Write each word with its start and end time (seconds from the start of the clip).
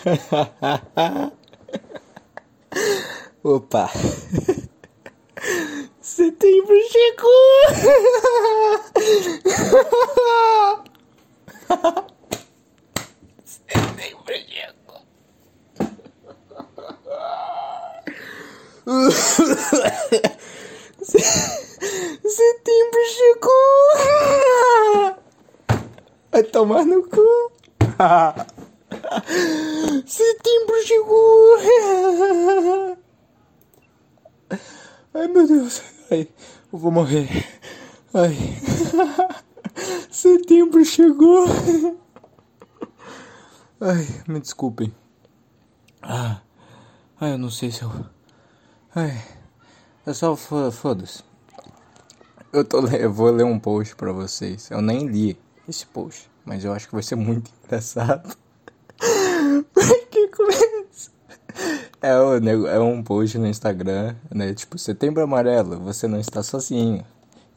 Opa! 3.44 3.92
Setembro 6.00 6.72
chegou! 6.88 7.28
Setembro 13.44 14.32
chegou! 14.48 15.04
Setembro 22.24 23.04
chegou! 23.10 23.52
Vai 26.32 26.44
tomar 26.44 26.86
no 26.86 27.02
cu! 27.02 27.52
Setembro 30.20 30.76
chegou! 30.84 31.56
Ai 35.14 35.28
meu 35.28 35.46
Deus! 35.46 35.80
Ai, 36.10 36.28
eu 36.70 36.78
vou 36.78 36.92
morrer! 36.92 37.26
Ai! 38.12 38.36
Setembro 40.12 40.84
chegou! 40.84 41.46
Ai, 43.80 44.06
me 44.28 44.40
desculpem. 44.40 44.94
Ah, 46.02 46.42
ai, 47.18 47.32
eu 47.32 47.38
não 47.38 47.50
sei 47.50 47.72
se 47.72 47.80
eu. 47.80 47.90
Ai, 48.94 49.18
é 50.04 50.12
só 50.12 50.36
foda-se. 50.36 51.24
Eu, 52.52 52.62
tô, 52.62 52.86
eu 52.88 53.10
vou 53.10 53.30
ler 53.30 53.44
um 53.44 53.58
post 53.58 53.96
pra 53.96 54.12
vocês. 54.12 54.70
Eu 54.70 54.82
nem 54.82 55.06
li 55.06 55.40
esse 55.66 55.86
post, 55.86 56.30
mas 56.44 56.62
eu 56.62 56.74
acho 56.74 56.88
que 56.88 56.94
vai 56.94 57.02
ser 57.02 57.16
muito 57.16 57.50
engraçado. 57.64 58.36
que 60.10 60.28
começa? 60.28 61.10
É, 62.02 62.08
é 62.08 62.80
um 62.80 63.02
post 63.02 63.36
no 63.36 63.46
Instagram, 63.46 64.16
né? 64.30 64.54
Tipo, 64.54 64.78
setembro 64.78 65.22
amarelo, 65.22 65.78
você 65.80 66.08
não 66.08 66.18
está 66.18 66.42
sozinho. 66.42 67.04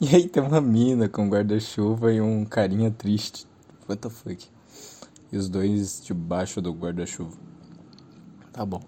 E 0.01 0.13
aí 0.13 0.27
tem 0.27 0.43
uma 0.43 0.59
mina 0.59 1.07
com 1.07 1.29
guarda-chuva 1.29 2.11
e 2.11 2.19
um 2.19 2.43
carinha 2.43 2.91
triste. 2.91 3.47
What 3.87 4.01
the 4.01 4.09
fuck? 4.09 4.45
E 5.31 5.37
os 5.37 5.47
dois 5.47 6.03
debaixo 6.03 6.61
do 6.61 6.73
guarda-chuva. 6.73 7.37
Tá 8.51 8.65
bom. 8.65 8.81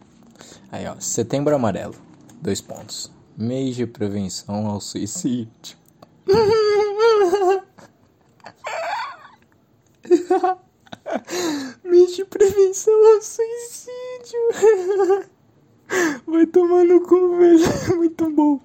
Aí, 0.70 0.86
ó. 0.88 1.00
Setembro 1.00 1.56
amarelo. 1.56 1.96
Dois 2.42 2.60
pontos. 2.60 3.10
Mês 3.38 3.78
de 3.78 3.88
prevenção 3.88 4.68
ao 4.68 4.82
suicídio. 4.82 5.78
Mês 11.84 12.16
de 12.16 12.26
prevenção 12.26 12.94
ao 13.14 13.22
suicídio. 13.22 14.40
Vai 16.28 16.46
tomar 16.46 16.84
no 16.84 17.02
cu, 17.02 17.38
velho. 17.38 17.60
Muito 17.98 18.30
bom. 18.32 18.60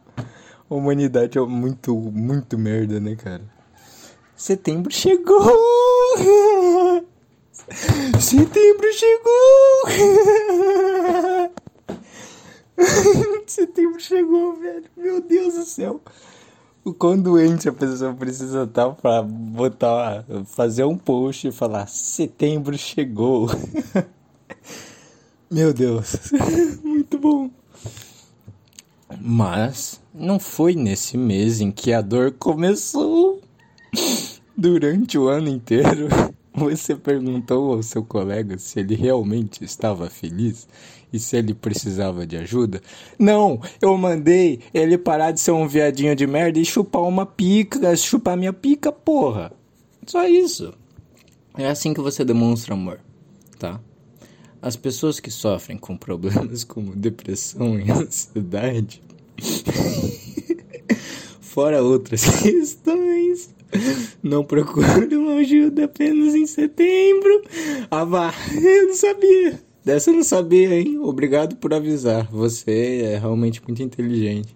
A 0.69 0.75
humanidade 0.75 1.37
é 1.37 1.41
muito, 1.41 1.95
muito 1.97 2.57
merda, 2.57 3.01
né, 3.01 3.17
cara? 3.17 3.43
Setembro 4.37 4.93
chegou! 4.93 5.41
Setembro 8.21 8.93
chegou! 8.93 9.31
Setembro 13.47 14.01
chegou, 14.01 14.55
velho. 14.55 14.85
Meu 14.97 15.21
Deus 15.21 15.55
do 15.55 15.65
céu. 15.65 16.01
O 16.85 16.95
quão 16.95 17.21
doente 17.21 17.69
a 17.69 17.73
pessoa 17.73 18.15
precisa 18.15 18.63
estar 18.63 18.87
tá 18.87 18.93
pra 18.93 19.23
botar, 19.23 20.25
fazer 20.47 20.85
um 20.85 20.97
post 20.97 21.49
e 21.49 21.53
falar: 21.53 21.87
Setembro 21.89 22.79
chegou. 22.79 23.49
Meu 25.53 25.75
Deus, 25.75 26.31
muito 26.85 27.19
bom. 27.19 27.51
Mas 29.21 30.01
não 30.15 30.39
foi 30.39 30.77
nesse 30.77 31.19
mês 31.19 31.61
em 31.61 31.73
que 31.73 31.93
a 31.93 32.01
dor 32.01 32.31
começou. 32.39 33.43
Durante 34.57 35.19
o 35.19 35.27
ano 35.27 35.49
inteiro, 35.49 36.07
você 36.55 36.95
perguntou 36.95 37.73
ao 37.73 37.83
seu 37.83 38.05
colega 38.05 38.59
se 38.59 38.79
ele 38.79 38.95
realmente 38.95 39.65
estava 39.65 40.09
feliz 40.09 40.69
e 41.13 41.19
se 41.19 41.37
ele 41.37 41.53
precisava 41.53 42.25
de 42.25 42.37
ajuda? 42.37 42.81
Não, 43.19 43.61
eu 43.83 43.99
mandei 43.99 44.61
ele 44.73 44.97
parar 44.97 45.33
de 45.33 45.41
ser 45.41 45.51
um 45.51 45.67
viadinho 45.67 46.15
de 46.15 46.29
merda 46.29 46.61
e 46.61 46.65
chupar 46.65 47.03
uma 47.03 47.27
pica, 47.27 47.97
chupar 47.97 48.37
minha 48.37 48.53
pica, 48.53 48.93
porra. 48.93 49.51
Só 50.07 50.29
isso. 50.29 50.73
É 51.59 51.69
assim 51.69 51.93
que 51.93 52.01
você 52.01 52.25
demonstra 52.25 52.75
amor, 52.75 53.01
tá? 53.59 53.81
As 54.63 54.77
pessoas 54.77 55.19
que 55.19 55.31
sofrem 55.31 55.79
com 55.79 55.97
problemas 55.97 56.65
como 56.65 56.95
depressão 56.95 57.79
e 57.79 57.89
ansiedade, 57.91 59.03
fora 61.41 61.83
outras 61.83 62.25
questões, 62.43 63.55
não 64.23 64.45
procuram 64.45 65.39
ajuda 65.39 65.85
apenas 65.85 66.35
em 66.35 66.47
setembro. 66.47 67.43
Ah, 67.91 68.05
vá, 68.05 68.35
eu 68.55 68.89
não 68.89 68.95
sabia. 68.95 69.61
Dessa 69.85 70.11
eu 70.11 70.15
não 70.15 70.23
sabia, 70.23 70.79
hein? 70.79 70.99
Obrigado 70.99 71.57
por 71.57 71.73
avisar. 71.73 72.29
Você 72.31 73.01
é 73.03 73.19
realmente 73.19 73.63
muito 73.67 73.83
inteligente. 73.83 74.55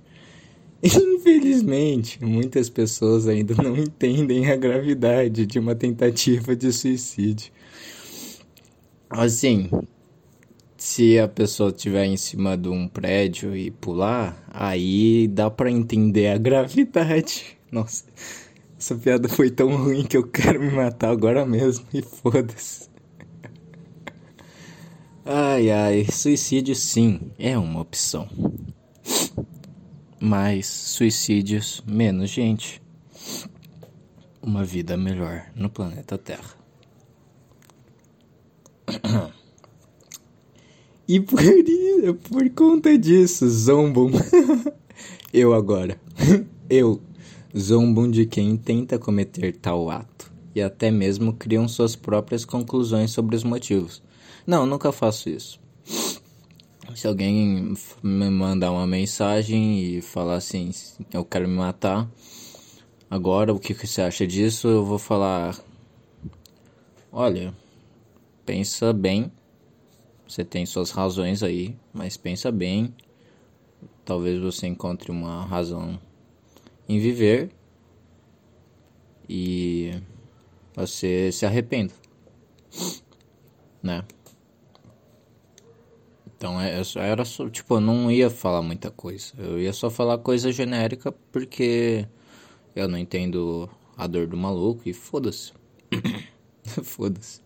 Infelizmente, 0.83 2.23
muitas 2.23 2.69
pessoas 2.69 3.27
ainda 3.27 3.55
não 3.55 3.75
entendem 3.75 4.51
a 4.51 4.57
gravidade 4.57 5.47
de 5.47 5.59
uma 5.59 5.75
tentativa 5.75 6.55
de 6.55 6.71
suicídio. 6.71 7.51
Assim, 9.09 9.71
se 10.85 11.19
a 11.19 11.27
pessoa 11.27 11.71
estiver 11.71 12.05
em 12.05 12.17
cima 12.17 12.59
de 12.59 12.69
um 12.69 12.87
prédio 12.87 13.57
e 13.57 13.71
pular, 13.71 14.45
aí 14.53 15.27
dá 15.27 15.51
para 15.51 15.71
entender 15.71 16.29
a 16.29 16.37
gravidade. 16.37 17.57
Nossa, 17.73 18.05
essa 18.79 18.95
piada 18.95 19.27
foi 19.27 19.51
tão 19.51 19.75
ruim 19.75 20.05
que 20.05 20.15
eu 20.15 20.27
quero 20.27 20.61
me 20.61 20.71
matar 20.71 21.09
agora 21.09 21.47
mesmo 21.47 21.87
e 21.93 22.03
foda-se. 22.03 22.91
Ai 25.25 25.71
ai, 25.71 26.05
suicídio 26.13 26.75
sim 26.75 27.33
é 27.39 27.57
uma 27.57 27.81
opção. 27.81 28.29
Mas 30.21 30.67
suicídios 30.67 31.83
menos 31.87 32.29
gente. 32.29 32.83
Uma 34.43 34.63
vida 34.63 34.99
melhor 34.99 35.47
no 35.57 35.71
planeta 35.71 36.19
Terra. 36.19 36.55
E 41.07 41.21
por, 41.21 41.39
por 42.29 42.51
conta 42.51 42.97
disso, 42.97 43.49
zombam. 43.49 44.11
eu 45.33 45.53
agora. 45.53 46.01
eu 46.71 47.01
zombam 47.57 48.11
de 48.11 48.25
quem 48.25 48.57
tenta 48.57 48.99
cometer 48.99 49.55
tal 49.57 49.91
ato. 49.91 50.33
E 50.55 50.63
até 50.63 50.91
mesmo 50.91 51.35
criam 51.35 51.69
suas 51.69 51.95
próprias 51.95 52.45
conclusões 52.45 53.11
sobre 53.11 53.37
os 53.37 53.45
motivos. 53.45 54.03
Não, 54.47 54.65
nunca 54.65 54.93
faço 54.93 55.29
isso. 55.29 55.61
Se 56.95 57.07
alguém 57.07 57.75
me 58.03 58.31
mandar 58.31 58.71
uma 58.71 58.87
mensagem 58.87 59.81
e 59.81 60.01
falar 60.01 60.37
assim, 60.37 60.71
eu 61.13 61.25
quero 61.25 61.49
me 61.49 61.57
matar, 61.57 62.09
agora 63.11 63.53
o 63.53 63.59
que 63.59 63.75
você 63.75 64.01
acha 64.01 64.27
disso? 64.27 64.69
Eu 64.69 64.85
vou 64.85 64.99
falar: 64.99 65.59
olha, 67.11 67.53
pensa 68.47 68.93
bem 68.93 69.31
você 70.35 70.45
tem 70.45 70.67
suas 70.67 70.91
razões 70.91 71.45
aí, 71.45 71.77
mas 71.93 72.17
pensa 72.17 72.51
bem. 72.51 72.93
Talvez 74.05 74.43
você 74.43 74.67
encontre 74.67 75.13
uma 75.13 75.45
razão 75.45 75.97
em 76.89 76.99
viver 76.99 77.51
e 79.29 79.93
você 80.75 81.31
se 81.31 81.47
arrependa, 81.47 81.95
né? 83.81 84.05
Então 86.37 86.61
é, 86.61 86.83
era 86.97 87.25
só, 87.25 87.49
tipo, 87.49 87.77
eu 87.77 87.81
não 87.81 88.11
ia 88.11 88.29
falar 88.29 88.61
muita 88.61 88.91
coisa. 88.91 89.33
Eu 89.39 89.61
ia 89.61 89.73
só 89.73 89.89
falar 89.89 90.19
coisa 90.19 90.51
genérica 90.51 91.13
porque 91.31 92.09
eu 92.75 92.89
não 92.89 92.99
entendo 92.99 93.71
a 93.97 94.09
dor 94.09 94.27
do 94.27 94.37
maluco 94.37 94.83
e 94.85 94.93
foda-se. 94.93 95.53
foda-se. 96.83 97.41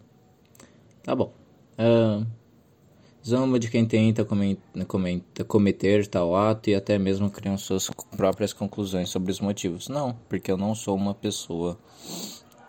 Tá 1.03 1.15
bom. 1.15 1.35
Uh, 1.79 2.27
Zomba 3.27 3.59
de 3.59 3.69
quem 3.69 3.85
tenta 3.85 4.27
cometer 5.47 6.07
tal 6.07 6.35
ato 6.35 6.71
e 6.71 6.75
até 6.75 6.99
mesmo 6.99 7.31
criam 7.31 7.59
suas 7.59 7.91
próprias 8.17 8.53
conclusões 8.53 9.11
sobre 9.11 9.31
os 9.31 9.41
motivos. 9.41 9.89
Não, 9.89 10.17
porque 10.29 10.51
eu 10.51 10.57
não 10.57 10.75
sou 10.75 10.97
uma 10.97 11.15
pessoa 11.15 11.79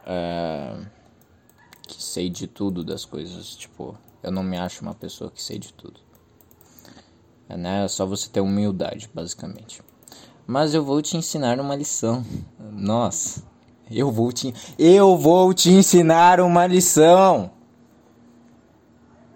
é, 0.05 0.75
que 1.87 2.01
sei 2.01 2.29
de 2.29 2.47
tudo 2.47 2.83
das 2.83 3.05
coisas. 3.05 3.55
Tipo, 3.55 3.97
eu 4.21 4.31
não 4.31 4.43
me 4.43 4.57
acho 4.57 4.81
uma 4.81 4.93
pessoa 4.93 5.31
que 5.31 5.41
sei 5.41 5.59
de 5.59 5.71
tudo. 5.73 5.99
É, 7.47 7.55
né? 7.55 7.85
é 7.85 7.87
só 7.87 8.05
você 8.05 8.29
ter 8.29 8.41
humildade, 8.41 9.09
basicamente. 9.13 9.81
Mas 10.45 10.73
eu 10.73 10.83
vou 10.83 11.01
te 11.01 11.15
ensinar 11.15 11.59
uma 11.59 11.75
lição. 11.75 12.25
Nossa, 12.59 13.43
eu 13.89 14.11
vou 14.11 14.31
te, 14.31 14.53
eu 14.77 15.15
vou 15.17 15.53
te 15.53 15.69
ensinar 15.69 16.39
uma 16.39 16.65
lição. 16.67 17.51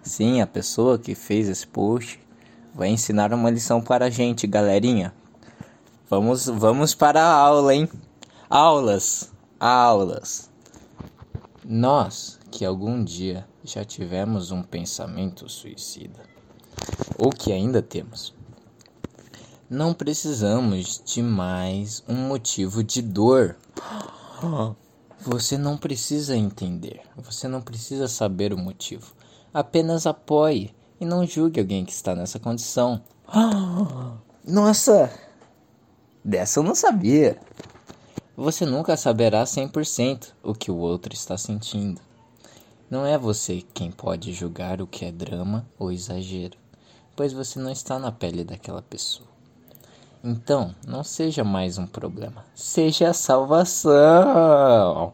Sim, 0.04 0.42
a 0.42 0.46
pessoa 0.46 0.98
que 0.98 1.14
fez 1.14 1.48
esse 1.48 1.66
post 1.66 2.20
vai 2.74 2.88
ensinar 2.88 3.32
uma 3.32 3.48
lição 3.48 3.80
para 3.80 4.04
a 4.04 4.10
gente, 4.10 4.46
galerinha. 4.46 5.14
Vamos, 6.10 6.44
vamos 6.44 6.94
para 6.94 7.22
a 7.22 7.32
aula, 7.32 7.74
hein? 7.74 7.88
Aulas, 8.50 9.32
aulas. 9.58 10.50
Nós 11.64 12.38
que 12.50 12.66
algum 12.66 13.02
dia 13.02 13.48
já 13.64 13.82
tivemos 13.82 14.50
um 14.50 14.62
pensamento 14.62 15.48
suicida, 15.48 16.20
ou 17.18 17.30
que 17.30 17.50
ainda 17.50 17.80
temos, 17.80 18.34
não 19.70 19.94
precisamos 19.94 21.02
de 21.02 21.22
mais 21.22 22.04
um 22.06 22.14
motivo 22.28 22.84
de 22.84 23.00
dor. 23.00 23.56
Você 25.20 25.56
não 25.56 25.78
precisa 25.78 26.36
entender, 26.36 27.00
você 27.16 27.48
não 27.48 27.62
precisa 27.62 28.06
saber 28.06 28.52
o 28.52 28.58
motivo. 28.58 29.14
Apenas 29.54 30.04
apoie 30.04 30.74
e 31.00 31.04
não 31.06 31.24
julgue 31.24 31.60
alguém 31.60 31.84
que 31.84 31.92
está 31.92 32.12
nessa 32.12 32.40
condição. 32.40 33.00
Nossa! 34.44 35.08
Dessa 36.24 36.58
eu 36.58 36.64
não 36.64 36.74
sabia. 36.74 37.38
Você 38.36 38.66
nunca 38.66 38.96
saberá 38.96 39.44
100% 39.44 40.32
o 40.42 40.54
que 40.54 40.72
o 40.72 40.76
outro 40.76 41.14
está 41.14 41.38
sentindo. 41.38 42.00
Não 42.90 43.06
é 43.06 43.16
você 43.16 43.62
quem 43.72 43.92
pode 43.92 44.32
julgar 44.32 44.82
o 44.82 44.88
que 44.88 45.04
é 45.04 45.12
drama 45.12 45.64
ou 45.78 45.92
exagero, 45.92 46.58
pois 47.14 47.32
você 47.32 47.60
não 47.60 47.70
está 47.70 47.96
na 47.96 48.10
pele 48.10 48.42
daquela 48.42 48.82
pessoa. 48.82 49.28
Então, 50.22 50.74
não 50.84 51.04
seja 51.04 51.44
mais 51.44 51.78
um 51.78 51.86
problema, 51.86 52.44
seja 52.56 53.10
a 53.10 53.14
salvação. 53.14 55.12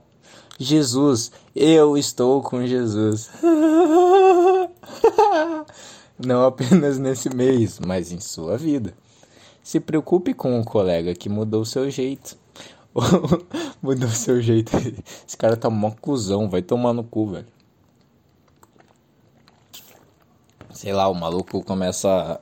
Jesus, 0.62 1.32
eu 1.56 1.96
estou 1.96 2.42
com 2.42 2.66
Jesus. 2.66 3.30
Não 6.18 6.44
apenas 6.44 6.98
nesse 6.98 7.34
mês, 7.34 7.80
mas 7.80 8.12
em 8.12 8.20
sua 8.20 8.58
vida. 8.58 8.92
Se 9.62 9.80
preocupe 9.80 10.34
com 10.34 10.60
o 10.60 10.64
colega 10.64 11.14
que 11.14 11.30
mudou 11.30 11.64
seu 11.64 11.88
jeito. 11.88 12.36
Mudou 13.80 14.10
seu 14.10 14.42
jeito. 14.42 14.76
Esse 15.26 15.34
cara 15.34 15.56
tá 15.56 15.70
mó 15.70 15.92
cuzão, 15.92 16.50
vai 16.50 16.60
tomar 16.60 16.92
no 16.92 17.04
cu, 17.04 17.28
velho. 17.28 17.46
Sei 20.74 20.92
lá, 20.92 21.08
o 21.08 21.14
maluco 21.14 21.64
começa. 21.64 22.38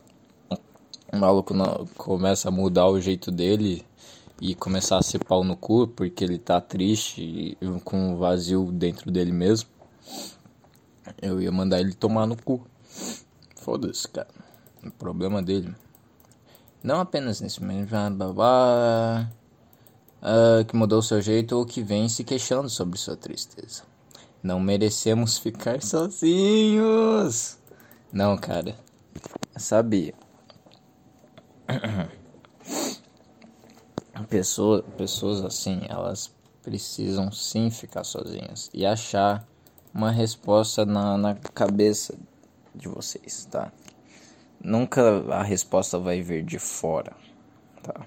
O 1.13 1.17
maluco 1.17 1.55
começa 1.97 2.49
a 2.49 2.51
mudar 2.51 2.89
o 2.89 3.01
jeito 3.01 3.31
dele 3.31 3.87
e 4.41 4.55
começar 4.55 4.99
a 4.99 5.03
ser 5.03 5.25
pau 5.25 5.43
no 5.43 5.57
cu 5.57 5.89
porque 5.89 6.25
ele 6.25 6.39
tá 6.39 6.61
triste 6.61 7.57
e 7.61 7.81
com 7.85 8.13
um 8.13 8.17
vazio 8.17 8.71
dentro 8.71 9.11
dele 9.11 9.33
mesmo. 9.33 9.69
Eu 11.21 11.41
ia 11.41 11.51
mandar 11.51 11.81
ele 11.81 11.95
tomar 11.95 12.27
no 12.27 12.41
cu. 12.41 12.67
Foda-se, 13.57 14.07
cara. 14.09 14.29
O 14.85 14.91
problema 14.91 15.43
dele. 15.43 15.75
Não 16.83 17.01
apenas 17.01 17.41
nesse 17.41 17.63
mesmo. 17.63 17.89
Blá, 18.35 19.29
uh, 20.23 20.65
que 20.65 20.77
mudou 20.77 21.03
seu 21.03 21.21
jeito 21.21 21.57
ou 21.57 21.67
que 21.67 21.83
vem 21.83 22.09
se 22.09 22.23
queixando 22.25 22.69
sobre 22.69 22.99
sua 22.99 23.17
tristeza. 23.17 23.83
Não 24.43 24.61
merecemos 24.61 25.39
ficar 25.39 25.83
sozinhos. 25.83 27.59
Não, 28.13 28.37
cara. 28.37 28.77
Sabe? 29.57 30.15
Pessoa, 34.29 34.83
pessoas 34.97 35.45
assim, 35.45 35.81
elas 35.89 36.35
precisam 36.63 37.33
sim 37.33 37.71
ficar 37.71 38.05
sozinhas 38.05 38.71
e 38.75 38.85
achar 38.85 39.47
uma 39.95 40.11
resposta 40.11 40.85
na, 40.85 41.17
na 41.17 41.35
cabeça 41.35 42.15
de 42.75 42.89
vocês, 42.89 43.47
tá? 43.47 43.73
Nunca 44.63 45.25
a 45.33 45.43
resposta 45.43 45.99
vai 45.99 46.21
vir 46.21 46.45
de 46.45 46.59
fora, 46.59 47.17
tá? 47.83 48.07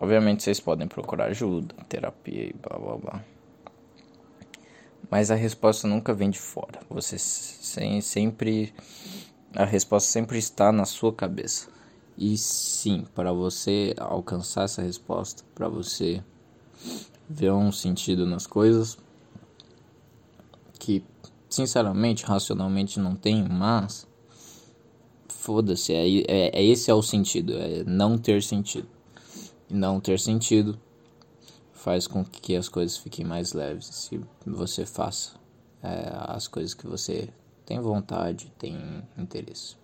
Obviamente 0.00 0.42
vocês 0.42 0.60
podem 0.60 0.86
procurar 0.86 1.26
ajuda, 1.26 1.74
terapia 1.88 2.44
e 2.44 2.52
blá 2.52 2.78
blá 2.78 2.96
blá. 2.96 3.24
Mas 5.10 5.30
a 5.30 5.34
resposta 5.34 5.88
nunca 5.88 6.14
vem 6.14 6.30
de 6.30 6.38
fora. 6.38 6.80
Você 6.88 7.18
sempre 7.18 8.72
a 9.54 9.64
resposta 9.64 10.08
sempre 10.10 10.38
está 10.38 10.70
na 10.70 10.84
sua 10.84 11.12
cabeça. 11.12 11.68
E 12.16 12.36
sim, 12.36 13.06
para 13.14 13.32
você 13.32 13.94
alcançar 13.98 14.64
essa 14.64 14.82
resposta, 14.82 15.42
para 15.54 15.68
você 15.68 16.22
ver 17.28 17.52
um 17.52 17.72
sentido 17.72 18.26
nas 18.26 18.46
coisas 18.46 18.98
que 20.78 21.04
sinceramente, 21.48 22.24
racionalmente 22.24 23.00
não 23.00 23.14
tem, 23.14 23.46
mas 23.48 24.06
foda-se, 25.28 25.92
é, 25.92 26.06
é, 26.20 26.58
é, 26.58 26.64
esse 26.64 26.90
é 26.90 26.94
o 26.94 27.02
sentido, 27.02 27.54
é 27.54 27.82
não 27.84 28.16
ter 28.16 28.42
sentido 28.42 28.88
não 29.70 30.00
ter 30.00 30.18
sentido 30.18 30.78
faz 31.72 32.06
com 32.06 32.24
que 32.24 32.56
as 32.56 32.68
coisas 32.68 32.96
fiquem 32.96 33.24
mais 33.24 33.52
leves 33.52 33.86
se 33.86 34.20
você 34.44 34.84
faça 34.84 35.38
é, 35.82 36.12
as 36.12 36.46
coisas 36.48 36.74
que 36.74 36.86
você 36.86 37.28
tem 37.64 37.80
vontade, 37.80 38.52
tem 38.58 38.76
interesse. 39.16 39.76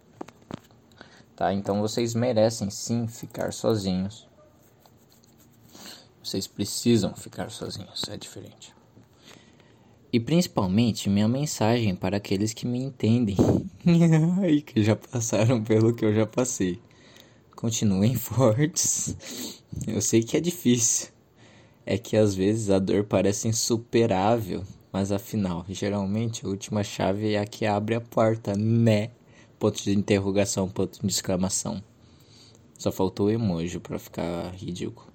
Tá? 1.37 1.53
Então 1.53 1.83
vocês 1.83 2.15
merecem 2.15 2.71
sim 2.71 3.07
ficar 3.07 3.53
sozinhos. 3.53 4.27
Vocês 6.25 6.47
precisam 6.47 7.15
ficar 7.15 7.51
sozinhos, 7.51 8.03
é 8.09 8.17
diferente. 8.17 8.75
E 10.11 10.19
principalmente 10.19 11.11
minha 11.11 11.29
mensagem 11.29 11.95
para 11.95 12.17
aqueles 12.17 12.55
que 12.55 12.67
me 12.67 12.79
entendem 12.79 13.37
e 14.49 14.63
que 14.63 14.83
já 14.83 14.97
passaram 14.97 15.63
pelo 15.63 15.95
que 15.95 16.07
eu 16.07 16.15
já 16.15 16.27
passei. 16.27 16.81
Continuem 17.55 18.15
fortes. 18.17 19.15
Eu 19.87 20.01
sei 20.01 20.23
que 20.23 20.39
é 20.39 20.41
difícil. 20.41 21.09
É 21.85 21.99
que 21.99 22.17
às 22.17 22.35
vezes 22.35 22.71
a 22.71 22.79
dor 22.79 23.05
parece 23.05 23.47
insuperável, 23.47 24.65
mas 24.91 25.13
afinal, 25.13 25.65
geralmente 25.69 26.45
a 26.45 26.49
última 26.49 26.83
chave 26.83 27.35
é 27.35 27.39
a 27.39 27.47
que 27.47 27.67
abre 27.67 27.95
a 27.95 28.01
porta, 28.01 28.57
né? 28.57 29.11
Ponto 29.59 29.83
de 29.83 29.93
interrogação, 29.93 30.69
ponto 30.69 31.01
de 31.01 31.07
exclamação. 31.07 31.83
Só 32.79 32.93
faltou 32.93 33.27
o 33.27 33.31
emoji 33.31 33.79
para 33.79 33.99
ficar 33.99 34.55
ridículo. 34.55 35.09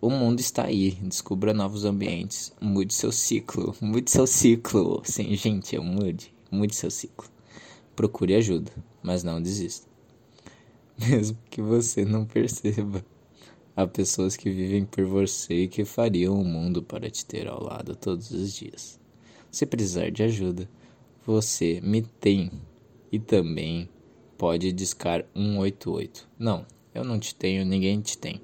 O 0.00 0.10
mundo 0.10 0.40
está 0.40 0.64
aí, 0.64 0.92
descubra 1.02 1.54
novos 1.54 1.84
ambientes, 1.84 2.52
mude 2.60 2.94
seu 2.94 3.12
ciclo, 3.12 3.74
mude 3.80 4.10
seu 4.10 4.26
ciclo. 4.26 5.02
Sim, 5.04 5.34
gente, 5.34 5.78
mude, 5.78 6.34
mude 6.50 6.74
seu 6.74 6.90
ciclo. 6.90 7.28
Procure 7.94 8.34
ajuda, 8.34 8.72
mas 9.02 9.22
não 9.22 9.40
desista. 9.40 9.94
mesmo 10.98 11.36
que 11.50 11.60
você 11.60 12.04
não 12.04 12.24
perceba. 12.24 13.04
Há 13.76 13.86
pessoas 13.86 14.36
que 14.36 14.50
vivem 14.50 14.84
por 14.84 15.04
você 15.04 15.62
e 15.62 15.68
que 15.68 15.84
fariam 15.84 16.40
o 16.40 16.44
mundo 16.44 16.82
para 16.82 17.10
te 17.10 17.26
ter 17.26 17.48
ao 17.48 17.62
lado 17.62 17.96
todos 17.96 18.30
os 18.30 18.52
dias. 18.52 19.00
Se 19.50 19.66
precisar 19.66 20.10
de 20.10 20.22
ajuda, 20.22 20.68
você 21.26 21.80
me 21.82 22.02
tem 22.02 22.50
e 23.14 23.18
também 23.20 23.88
pode 24.36 24.72
discar 24.72 25.24
188. 25.36 26.28
Não, 26.36 26.66
eu 26.92 27.04
não 27.04 27.16
te 27.16 27.32
tenho, 27.32 27.64
ninguém 27.64 28.00
te 28.00 28.18
tem. 28.18 28.42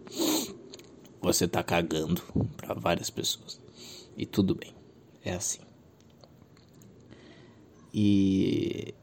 Você 1.20 1.48
tá 1.48 1.60
cagando 1.60 2.22
para 2.56 2.72
várias 2.74 3.10
pessoas. 3.10 3.60
E 4.16 4.24
tudo 4.24 4.54
bem. 4.54 4.72
É 5.24 5.32
assim. 5.32 5.58
E 7.92 8.94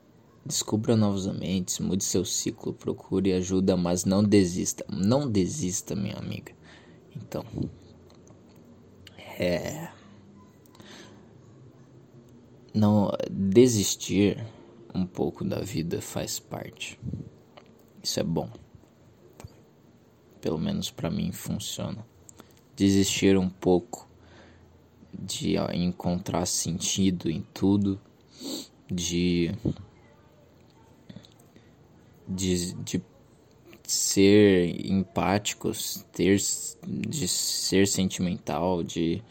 Descubra 0.45 0.95
novos 0.95 1.27
ambientes, 1.27 1.79
mude 1.79 2.05
seu 2.05 2.23
ciclo, 2.23 2.73
procure 2.73 3.33
ajuda, 3.33 3.75
mas 3.75 4.05
não 4.05 4.23
desista. 4.23 4.85
Não 4.89 5.29
desista, 5.29 5.93
minha 5.93 6.15
amiga. 6.15 6.53
Então, 7.13 7.43
é. 9.37 9.89
Não 12.73 13.11
desistir 13.29 14.47
um 14.97 15.05
pouco 15.05 15.45
da 15.45 15.59
vida 15.59 16.01
faz 16.01 16.39
parte. 16.39 16.99
Isso 18.01 18.19
é 18.19 18.23
bom. 18.23 18.49
Pelo 20.41 20.57
menos 20.57 20.89
para 20.89 21.09
mim 21.09 21.31
funciona. 21.31 22.05
Desistir 22.75 23.37
um 23.37 23.49
pouco 23.49 24.09
de 25.13 25.55
encontrar 25.73 26.45
sentido 26.45 27.29
em 27.29 27.41
tudo, 27.53 27.99
de 28.91 29.51
de, 32.27 32.73
de 32.73 33.01
ser 33.83 34.85
empáticos, 34.85 36.05
ter, 36.11 36.37
de 36.85 37.27
ser 37.27 37.87
sentimental, 37.87 38.83
de. 38.83 39.23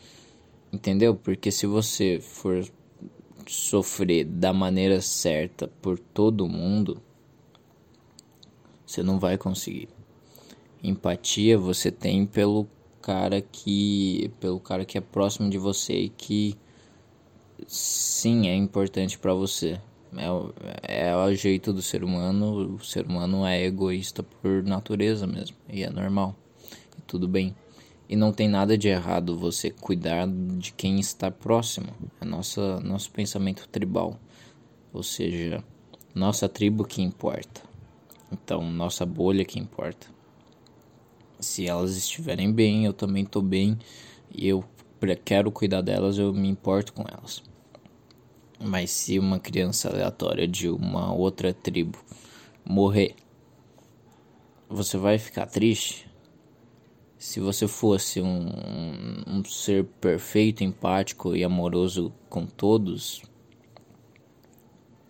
Entendeu? 0.72 1.14
Porque 1.14 1.50
se 1.50 1.66
você 1.66 2.18
for 2.20 2.64
sofrer 3.46 4.24
da 4.24 4.52
maneira 4.52 5.00
certa 5.00 5.68
por 5.80 5.98
todo 5.98 6.48
mundo, 6.48 7.00
você 8.84 9.02
não 9.02 9.18
vai 9.18 9.36
conseguir. 9.38 9.88
Empatia 10.82 11.58
você 11.58 11.90
tem 11.90 12.26
pelo 12.26 12.66
cara 13.02 13.40
que 13.40 14.30
pelo 14.40 14.60
cara 14.60 14.84
que 14.84 14.98
é 14.98 15.00
próximo 15.00 15.48
de 15.48 15.58
você 15.58 15.94
e 15.94 16.08
que 16.08 16.56
sim 17.66 18.48
é 18.48 18.54
importante 18.54 19.18
para 19.18 19.32
você, 19.34 19.80
É, 20.82 21.08
é 21.08 21.16
o 21.16 21.34
jeito 21.34 21.72
do 21.72 21.82
ser 21.82 22.02
humano. 22.02 22.76
O 22.76 22.84
ser 22.84 23.06
humano 23.06 23.44
é 23.44 23.62
egoísta 23.64 24.22
por 24.22 24.62
natureza 24.62 25.26
mesmo. 25.26 25.56
E 25.68 25.82
é 25.82 25.90
normal. 25.90 26.34
E 26.98 27.02
tudo 27.02 27.28
bem. 27.28 27.54
E 28.08 28.14
não 28.14 28.32
tem 28.32 28.48
nada 28.48 28.78
de 28.78 28.88
errado 28.88 29.36
você 29.36 29.70
cuidar 29.70 30.28
de 30.28 30.72
quem 30.72 31.00
está 31.00 31.30
próximo. 31.30 31.88
É 32.20 32.24
nossa, 32.24 32.78
nosso 32.80 33.10
pensamento 33.10 33.68
tribal. 33.68 34.18
Ou 34.92 35.02
seja, 35.02 35.62
nossa 36.14 36.48
tribo 36.48 36.84
que 36.84 37.02
importa. 37.02 37.62
Então, 38.30 38.62
nossa 38.70 39.04
bolha 39.04 39.44
que 39.44 39.58
importa. 39.58 40.06
Se 41.40 41.66
elas 41.66 41.96
estiverem 41.96 42.52
bem, 42.52 42.84
eu 42.84 42.92
também 42.92 43.24
estou 43.24 43.42
bem. 43.42 43.78
E 44.32 44.48
eu 44.48 44.64
quero 45.24 45.50
cuidar 45.50 45.82
delas, 45.82 46.16
eu 46.16 46.32
me 46.32 46.48
importo 46.48 46.92
com 46.92 47.02
elas. 47.02 47.42
Mas 48.58 48.90
se 48.90 49.18
uma 49.18 49.38
criança 49.38 49.88
aleatória 49.88 50.48
de 50.48 50.68
uma 50.68 51.12
outra 51.12 51.52
tribo 51.52 51.98
morrer, 52.64 53.14
você 54.68 54.96
vai 54.96 55.18
ficar 55.18 55.46
triste? 55.46 56.05
Se 57.18 57.40
você 57.40 57.66
fosse 57.66 58.20
um, 58.20 58.46
um 59.26 59.44
ser 59.44 59.84
perfeito, 60.00 60.62
empático 60.62 61.34
e 61.34 61.42
amoroso 61.42 62.12
com 62.28 62.44
todos, 62.44 63.22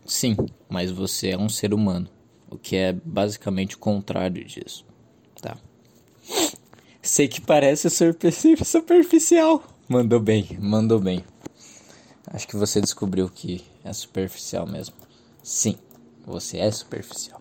sim, 0.04 0.36
mas 0.68 0.90
você 0.90 1.30
é 1.30 1.38
um 1.38 1.48
ser 1.48 1.74
humano, 1.74 2.08
o 2.48 2.56
que 2.56 2.76
é 2.76 2.92
basicamente 2.92 3.74
o 3.74 3.78
contrário 3.78 4.44
disso, 4.44 4.86
tá? 5.42 5.56
Sei 7.02 7.28
que 7.28 7.40
parece 7.40 7.88
superficial. 8.64 9.62
Mandou 9.88 10.18
bem, 10.20 10.58
mandou 10.60 10.98
bem. 10.98 11.24
Acho 12.26 12.48
que 12.48 12.56
você 12.56 12.80
descobriu 12.80 13.28
que 13.28 13.64
é 13.84 13.92
superficial 13.92 14.66
mesmo. 14.66 14.96
Sim, 15.42 15.76
você 16.24 16.58
é 16.58 16.70
superficial. 16.70 17.40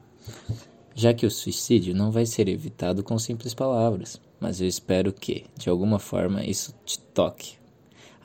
Já 0.93 1.13
que 1.13 1.25
o 1.25 1.31
suicídio 1.31 1.95
não 1.95 2.11
vai 2.11 2.25
ser 2.25 2.47
evitado 2.47 3.03
com 3.03 3.17
simples 3.17 3.53
palavras, 3.53 4.21
mas 4.39 4.61
eu 4.61 4.67
espero 4.67 5.11
que, 5.13 5.45
de 5.57 5.69
alguma 5.69 5.99
forma, 5.99 6.43
isso 6.43 6.73
te 6.85 6.99
toque. 6.99 7.55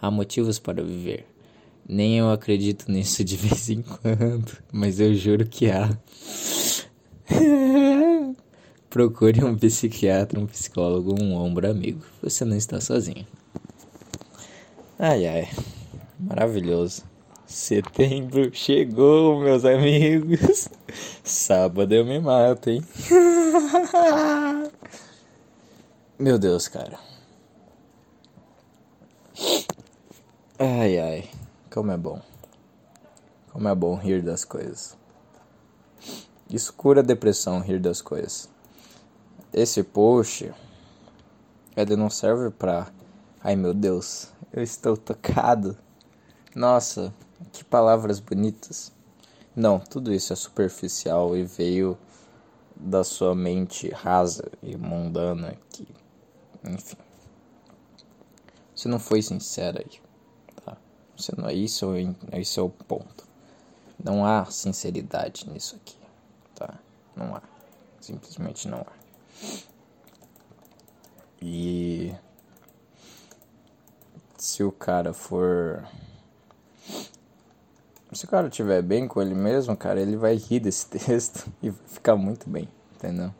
Há 0.01 0.11
motivos 0.11 0.59
para 0.59 0.83
viver. 0.83 1.27
Nem 1.89 2.19
eu 2.19 2.31
acredito 2.31 2.91
nisso 2.91 3.25
de 3.25 3.37
vez 3.39 3.71
em 3.71 3.83
quando, 3.83 4.57
mas 4.73 5.01
eu 5.01 5.15
juro 5.15 5.47
que 5.47 5.71
há. 5.71 5.91
Procure 8.89 9.45
um 9.45 9.57
psiquiatra, 9.57 10.41
um 10.41 10.47
psicólogo, 10.47 11.15
um 11.21 11.35
ombro 11.35 11.71
amigo. 11.71 12.05
Você 12.23 12.45
não 12.45 12.57
está 12.57 12.81
sozinho. 12.81 13.27
Ai 14.99 15.27
ai. 15.27 15.49
Maravilhoso. 16.19 17.03
Setembro 17.47 18.51
chegou, 18.53 19.41
meus 19.41 19.65
amigos. 19.65 20.69
Sábado 21.25 21.93
eu 21.93 22.05
me 22.05 22.21
mato, 22.21 22.71
hein? 22.71 22.85
Meu 26.21 26.39
Deus, 26.39 26.69
cara. 26.69 26.99
Ai, 30.59 30.99
ai. 30.99 31.31
Como 31.73 31.91
é 31.93 31.97
bom. 31.97 32.21
Como 33.51 33.67
é 33.67 33.75
bom 33.75 33.95
rir 33.95 34.21
das 34.21 34.45
coisas. 34.45 34.99
Isso 36.51 36.75
cura 36.75 37.01
a 37.01 37.03
depressão, 37.03 37.61
rir 37.61 37.81
das 37.81 38.03
coisas. 38.03 38.51
Esse 39.51 39.83
post, 39.83 40.53
ele 41.75 41.97
não 41.97 42.11
serve 42.11 42.51
pra. 42.51 42.93
Ai 43.43 43.57
meu 43.57 43.73
Deus, 43.73 44.29
eu 44.53 44.63
estou 44.63 44.99
tocado. 44.99 45.75
Nossa, 46.55 47.15
que 47.51 47.65
palavras 47.65 48.21
bonitas. 48.21 48.93
Não, 49.57 49.81
tudo 49.81 50.13
isso 50.13 50.35
é 50.35 50.37
superficial 50.37 51.35
e 51.35 51.45
veio 51.45 51.97
da 52.77 53.05
sua 53.05 53.35
mente 53.35 53.89
rasa 53.89 54.53
e 54.63 54.77
mundana 54.77 55.57
que, 55.71 55.89
enfim. 56.65 56.97
Você 58.75 58.89
não 58.89 58.99
foi 58.99 59.21
sincera 59.21 59.81
aí, 59.81 60.01
tá? 60.65 60.77
Você 61.17 61.33
não, 61.37 61.51
isso, 61.51 61.87
isso 62.33 62.61
é 62.61 62.63
o 62.63 62.71
ponto. 62.71 63.29
Não 64.03 64.25
há 64.25 64.47
sinceridade 64.47 65.49
nisso 65.51 65.77
aqui, 65.77 65.97
tá? 66.55 66.79
Não 67.15 67.37
há. 67.37 67.43
Simplesmente 68.01 68.67
não 68.69 68.79
há. 68.79 68.93
E 71.43 72.15
se 74.37 74.65
o 74.65 74.73
cara 74.73 75.13
for. 75.13 75.87
Se 78.13 78.25
o 78.25 78.29
cara 78.29 78.49
estiver 78.49 78.83
bem 78.83 79.07
com 79.07 79.23
ele 79.23 79.35
mesmo, 79.35 79.77
cara, 79.77 80.01
ele 80.01 80.17
vai 80.17 80.35
rir 80.35 80.61
desse 80.61 80.87
texto 80.91 81.51
e 81.63 81.71
vai 81.71 81.87
ficar 81.87 82.17
muito 82.17 82.49
bem, 82.49 82.69
entendeu? 82.95 83.33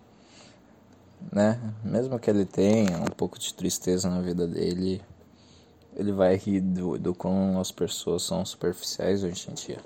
Né? 1.33 1.61
Mesmo 1.85 2.19
que 2.19 2.31
ele 2.31 2.45
tenha 2.45 2.99
um 2.99 3.11
pouco 3.17 3.39
de 3.39 3.53
tristeza 3.55 4.09
na 4.09 4.21
vida 4.21 4.47
dele, 4.47 5.01
ele 5.97 6.13
vai 6.13 6.37
rir 6.37 6.61
do, 6.61 6.99
do 6.99 7.15
como 7.15 7.61
as 7.61 7.71
pessoas 7.71 8.23
são 8.23 8.45
superficiais 8.45 9.23
hoje 9.23 9.51
em 9.51 9.55
dia. 9.55 9.79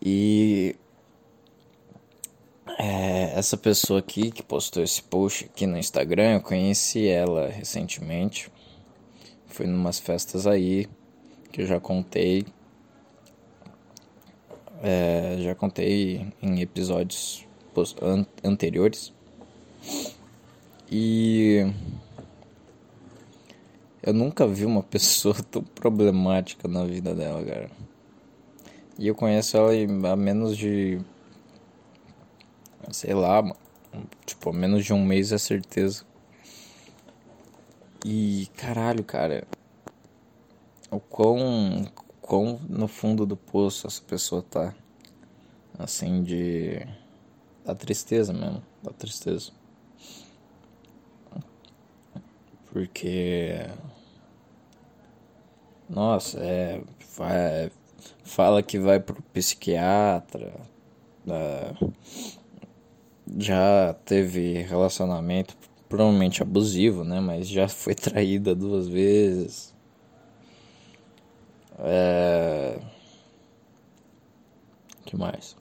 E 0.00 0.76
é, 2.78 3.38
essa 3.38 3.56
pessoa 3.56 4.00
aqui 4.00 4.30
que 4.30 4.42
postou 4.42 4.82
esse 4.82 5.02
post 5.02 5.46
aqui 5.46 5.66
no 5.66 5.78
Instagram, 5.78 6.34
eu 6.34 6.40
conheci 6.40 7.08
ela 7.08 7.48
recentemente. 7.48 8.50
Fui 9.46 9.66
numas 9.66 9.98
festas 9.98 10.46
aí 10.46 10.86
que 11.50 11.62
eu 11.62 11.66
já 11.66 11.80
contei. 11.80 12.44
É, 14.82 15.38
já 15.40 15.54
contei 15.54 16.30
em 16.42 16.60
episódios 16.60 17.45
an 18.02 18.26
anteriores. 18.44 19.12
E 20.90 21.66
eu 24.02 24.12
nunca 24.12 24.46
vi 24.46 24.64
uma 24.64 24.82
pessoa 24.84 25.34
tão 25.50 25.62
problemática 25.62 26.68
na 26.68 26.84
vida 26.84 27.14
dela, 27.14 27.44
cara. 27.44 27.70
E 28.98 29.06
eu 29.08 29.14
conheço 29.14 29.56
ela 29.56 29.72
há 30.10 30.16
menos 30.16 30.56
de 30.56 31.00
sei 32.90 33.14
lá. 33.14 33.42
Tipo, 34.24 34.52
menos 34.52 34.84
de 34.84 34.92
um 34.92 35.04
mês 35.04 35.32
é 35.32 35.38
certeza. 35.38 36.04
E 38.04 38.48
caralho, 38.56 39.02
cara. 39.02 39.46
O 40.90 41.00
quão, 41.00 41.86
quão 42.20 42.60
no 42.68 42.86
fundo 42.86 43.26
do 43.26 43.36
poço 43.36 43.86
essa 43.86 44.02
pessoa 44.02 44.42
tá. 44.42 44.74
Assim, 45.78 46.22
de. 46.22 46.86
Da 47.66 47.74
tristeza 47.74 48.32
mesmo. 48.32 48.62
Da 48.80 48.92
tristeza. 48.92 49.50
Porque. 52.72 53.68
Nossa, 55.90 56.38
é. 56.38 56.80
Vai, 57.16 57.72
fala 58.22 58.62
que 58.62 58.78
vai 58.78 59.00
pro 59.00 59.20
psiquiatra. 59.32 60.52
É, 61.28 61.74
já 63.36 63.94
teve 64.04 64.62
relacionamento 64.62 65.56
provavelmente 65.88 66.42
abusivo, 66.42 67.02
né? 67.02 67.18
Mas 67.20 67.48
já 67.48 67.66
foi 67.68 67.94
traída 67.96 68.54
duas 68.54 68.86
vezes. 68.86 69.74
É... 71.78 72.80
que 75.04 75.16
mais? 75.16 75.56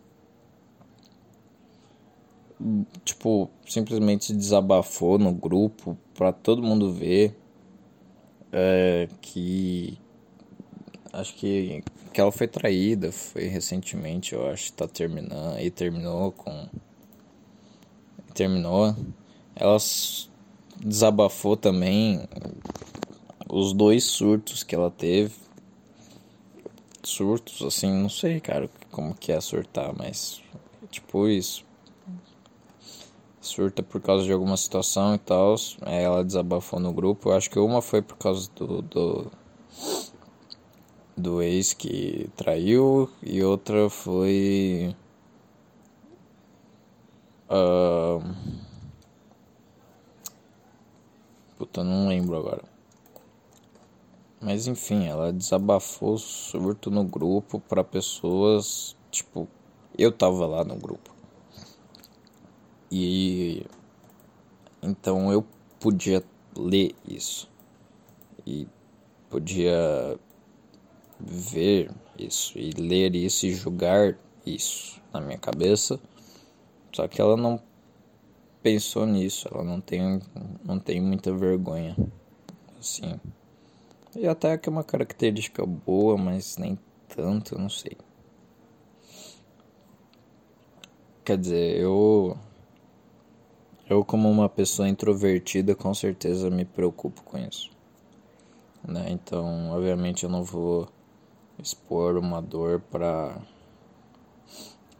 Tipo, 3.03 3.49
simplesmente 3.67 4.33
desabafou 4.33 5.17
no 5.17 5.33
grupo 5.33 5.97
para 6.13 6.31
todo 6.31 6.63
mundo 6.63 6.91
ver 6.91 7.37
é, 8.51 9.09
que 9.21 9.99
acho 11.11 11.35
que, 11.35 11.83
que 12.13 12.21
ela 12.21 12.31
foi 12.31 12.47
traída, 12.47 13.11
foi 13.11 13.47
recentemente, 13.47 14.33
eu 14.33 14.49
acho, 14.49 14.71
tá 14.73 14.87
terminando 14.87 15.59
e 15.59 15.69
terminou 15.69 16.31
com 16.31 16.67
terminou, 18.33 18.95
ela 19.55 19.77
desabafou 20.77 21.55
também 21.55 22.27
os 23.49 23.73
dois 23.73 24.03
surtos 24.03 24.61
que 24.63 24.75
ela 24.75 24.91
teve. 24.91 25.33
Surtos, 27.01 27.61
assim, 27.61 27.91
não 27.93 28.09
sei, 28.09 28.39
cara, 28.39 28.69
como 28.91 29.15
que 29.15 29.31
é 29.31 29.39
surtar, 29.39 29.93
mas 29.95 30.41
tipo 30.89 31.27
isso. 31.27 31.64
Surta 33.45 33.83
por 33.83 34.01
causa 34.01 34.25
de 34.25 34.31
alguma 34.33 34.57
situação 34.57 35.15
e 35.15 35.19
tal. 35.19 35.55
Aí 35.81 36.03
ela 36.03 36.23
desabafou 36.23 36.79
no 36.79 36.91
grupo. 36.91 37.29
Eu 37.29 37.37
acho 37.37 37.49
que 37.49 37.59
uma 37.59 37.81
foi 37.81 38.01
por 38.01 38.17
causa 38.17 38.49
do, 38.55 38.81
do, 38.81 39.31
do 41.15 41.41
ex 41.41 41.73
que 41.73 42.29
traiu, 42.35 43.09
e 43.21 43.43
outra 43.43 43.89
foi 43.89 44.95
Uh... 47.49 48.19
Puta, 51.57 51.83
não 51.83 52.07
lembro 52.07 52.37
agora. 52.37 52.63
Mas 54.41 54.67
enfim, 54.67 55.05
ela 55.05 55.31
desabafou 55.31 56.17
surto 56.17 56.91
no 56.91 57.03
grupo 57.03 57.59
para 57.59 57.83
pessoas, 57.83 58.95
tipo, 59.09 59.47
eu 59.97 60.11
tava 60.11 60.45
lá 60.45 60.63
no 60.63 60.75
grupo. 60.75 61.14
E 62.91 63.65
então 64.81 65.31
eu 65.31 65.45
podia 65.79 66.23
ler 66.55 66.95
isso. 67.07 67.49
E 68.45 68.67
podia 69.29 70.19
ver 71.19 71.91
isso 72.17 72.57
e 72.57 72.71
ler 72.71 73.15
isso 73.15 73.45
e 73.45 73.53
julgar 73.53 74.17
isso 74.45 75.01
na 75.13 75.19
minha 75.19 75.37
cabeça. 75.37 75.99
Só 76.93 77.07
que 77.07 77.19
ela 77.19 77.35
não 77.35 77.61
pensou 78.61 79.05
nisso, 79.05 79.47
ela 79.51 79.63
não 79.63 79.81
tem, 79.81 80.21
não 80.63 80.79
tem 80.79 81.01
muita 81.01 81.33
vergonha. 81.33 81.95
Assim. 82.79 83.19
E 84.15 84.27
até 84.27 84.57
que 84.57 84.69
é 84.69 84.71
uma 84.71 84.83
característica 84.83 85.65
boa, 85.65 86.17
mas 86.17 86.57
nem 86.57 86.79
tanto, 87.09 87.57
não 87.59 87.69
sei. 87.69 87.97
Quer 91.25 91.37
dizer, 91.37 91.77
eu. 91.79 92.37
Eu, 93.87 94.03
como 94.03 94.29
uma 94.31 94.49
pessoa 94.49 94.89
introvertida, 94.89 95.75
com 95.75 95.93
certeza 95.93 96.49
me 96.49 96.65
preocupo 96.65 97.21
com 97.21 97.37
isso. 97.37 97.69
Né? 98.83 99.11
Então, 99.11 99.69
obviamente, 99.71 100.23
eu 100.23 100.29
não 100.29 100.43
vou 100.43 100.87
expor 101.59 102.17
uma 102.17 102.41
dor 102.41 102.81
pra. 102.91 103.37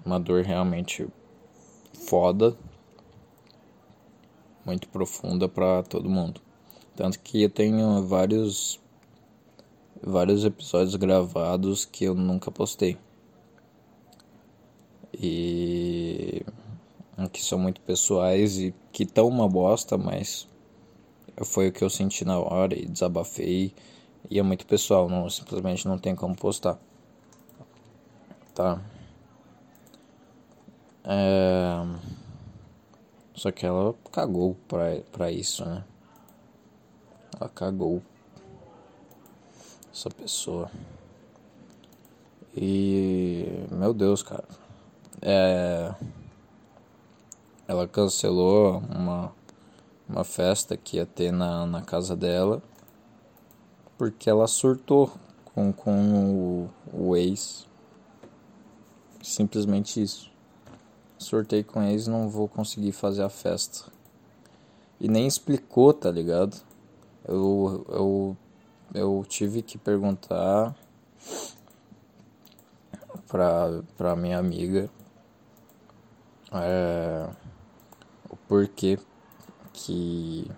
Uma 0.05 0.19
dor 0.19 0.43
realmente 0.43 1.07
foda, 1.93 2.55
muito 4.63 4.87
profunda 4.89 5.49
para 5.49 5.81
todo 5.81 6.07
mundo. 6.07 6.39
Tanto 6.95 7.19
que 7.19 7.41
eu 7.41 7.49
tenho 7.49 8.03
vários 8.03 8.79
vários 10.01 10.45
episódios 10.45 10.95
gravados 10.95 11.85
que 11.85 12.05
eu 12.05 12.13
nunca 12.13 12.51
postei. 12.51 12.97
E 15.11 16.45
que 17.31 17.41
são 17.41 17.57
muito 17.57 17.81
pessoais 17.81 18.57
e 18.59 18.73
que 18.91 19.03
estão 19.03 19.27
uma 19.27 19.47
bosta, 19.47 19.97
mas 19.97 20.47
foi 21.43 21.69
o 21.69 21.71
que 21.71 21.83
eu 21.83 21.89
senti 21.89 22.25
na 22.25 22.37
hora 22.39 22.77
e 22.77 22.85
desabafei. 22.85 23.73
E 24.29 24.39
é 24.39 24.43
muito 24.43 24.65
pessoal, 24.65 25.07
não, 25.07 25.29
simplesmente 25.29 25.87
não 25.87 25.97
tem 25.97 26.15
como 26.15 26.35
postar. 26.35 26.79
Tá? 28.53 28.81
É... 31.03 31.85
Só 33.35 33.51
que 33.51 33.65
ela 33.65 33.93
cagou 34.11 34.55
pra, 34.67 35.01
pra 35.11 35.31
isso, 35.31 35.63
né? 35.65 35.83
Ela 37.39 37.49
cagou. 37.49 38.01
Essa 39.93 40.09
pessoa. 40.09 40.71
E. 42.55 43.45
Meu 43.71 43.93
Deus, 43.93 44.23
cara. 44.23 44.45
É. 45.21 45.93
Ela 47.67 47.87
cancelou 47.87 48.79
uma, 48.89 49.33
uma 50.07 50.23
festa 50.23 50.77
que 50.77 50.97
ia 50.97 51.05
ter 51.05 51.31
na, 51.31 51.65
na 51.65 51.81
casa 51.81 52.15
dela. 52.15 52.61
Porque 53.97 54.29
ela 54.29 54.47
surtou 54.47 55.11
com, 55.45 55.71
com 55.71 56.69
o, 56.93 57.09
o 57.09 57.15
ex. 57.15 57.67
Simplesmente 59.21 60.01
isso 60.01 60.35
sorteio 61.17 61.63
com 61.65 61.81
eles 61.81 62.07
não 62.07 62.29
vou 62.29 62.47
conseguir 62.47 62.91
fazer 62.91 63.23
a 63.23 63.29
festa. 63.29 63.91
E 64.99 65.07
nem 65.07 65.27
explicou, 65.27 65.93
tá 65.93 66.11
ligado? 66.11 66.61
Eu, 67.27 67.85
eu, 67.89 68.37
eu 68.93 69.25
tive 69.27 69.61
que 69.61 69.77
perguntar 69.77 70.75
pra, 73.27 73.81
pra 73.97 74.15
minha 74.15 74.37
amiga 74.37 74.89
é, 76.51 77.29
o 78.35 78.47
porquê 78.47 78.99
que, 79.71 80.51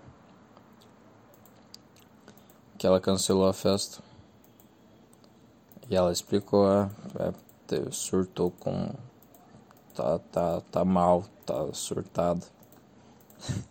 que 2.76 2.86
ela 2.86 3.00
cancelou 3.00 3.46
a 3.46 3.52
festa. 3.52 4.02
E 5.88 5.96
ela 5.96 6.12
explicou, 6.12 6.70
é, 6.70 6.90
é, 7.20 7.90
surtou 7.90 8.50
com 8.50 8.92
tá, 9.94 10.18
tá, 10.30 10.60
tá 10.60 10.84
mal, 10.84 11.24
tá 11.46 11.72
surtado. 11.72 12.44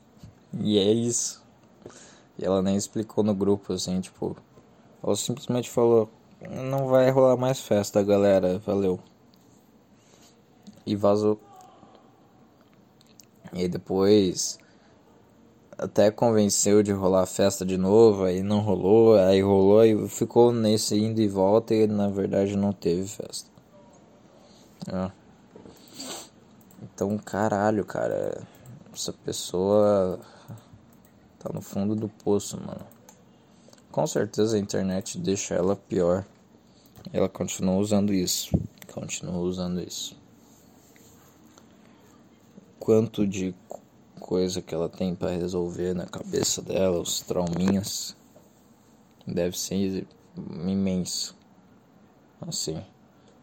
e 0.54 0.80
é 0.80 0.92
isso. 0.92 1.46
E 2.40 2.46
ela 2.46 2.62
nem 2.62 2.76
explicou 2.76 3.24
no 3.24 3.36
grupo, 3.36 3.74
assim, 3.74 4.00
tipo. 4.02 4.36
Ela 5.04 5.16
simplesmente 5.16 5.70
falou: 5.70 6.10
Não 6.50 6.88
vai 6.88 7.10
rolar 7.12 7.38
mais 7.38 7.60
festa, 7.60 8.02
galera, 8.04 8.58
valeu. 8.60 9.00
E 10.86 10.96
vazou. 10.96 11.40
E 13.58 13.68
depois. 13.68 14.58
Até 15.78 16.10
convenceu 16.10 16.82
de 16.82 16.92
rolar 16.92 17.28
festa 17.28 17.64
de 17.64 17.78
novo, 17.78 18.24
aí 18.24 18.42
não 18.42 18.62
rolou, 18.62 19.16
aí 19.16 19.42
rolou 19.42 19.86
e 19.86 20.10
ficou 20.10 20.52
nesse 20.52 20.98
indo 20.98 21.22
e 21.22 21.28
volta 21.28 21.76
e 21.76 21.86
na 21.86 22.10
verdade 22.10 22.58
não 22.58 22.74
teve 22.74 23.08
festa. 23.08 23.48
É. 24.92 25.12
Então, 26.82 27.16
caralho, 27.18 27.86
cara. 27.86 28.42
Essa 28.92 29.14
pessoa 29.14 30.20
tá 31.38 31.52
no 31.54 31.62
fundo 31.62 31.96
do 31.96 32.10
poço, 32.10 32.60
mano. 32.60 32.86
Com 33.92 34.08
certeza 34.08 34.58
a 34.58 34.60
internet 34.60 35.20
deixa 35.20 35.54
ela 35.54 35.76
pior. 35.76 36.26
Ela 37.14 37.30
continua 37.30 37.76
usando 37.76 38.12
isso. 38.12 38.50
Continua 38.92 39.38
usando 39.38 39.80
isso. 39.80 40.17
Quanto 42.88 43.28
de 43.28 43.54
coisa 44.18 44.62
que 44.62 44.74
ela 44.74 44.88
tem 44.88 45.14
para 45.14 45.32
resolver 45.32 45.94
na 45.94 46.06
cabeça 46.06 46.62
dela, 46.62 47.02
os 47.02 47.20
trauminhas, 47.20 48.16
deve 49.28 49.60
ser 49.60 50.08
imenso. 50.66 51.36
Assim, 52.40 52.82